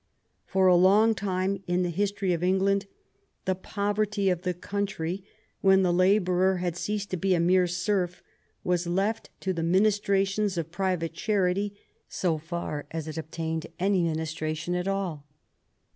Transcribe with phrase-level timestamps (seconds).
[0.47, 2.87] For a long time in the history of England
[3.45, 5.23] the poverty of the country,
[5.59, 8.23] when the laborer had ceased to be a mere serf,
[8.63, 11.77] was left to the ministra tion of private charity,
[12.09, 15.27] so far as it obtained any minis tration at all.